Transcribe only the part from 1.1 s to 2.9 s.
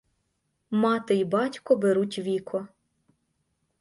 й батько беруть віко.